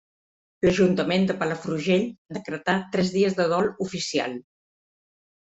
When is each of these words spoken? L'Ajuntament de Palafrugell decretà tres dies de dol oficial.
L'Ajuntament 0.65 1.27
de 1.31 1.35
Palafrugell 1.41 2.07
decretà 2.39 2.75
tres 2.97 3.13
dies 3.19 3.39
de 3.41 3.47
dol 3.55 3.73
oficial. 3.89 4.35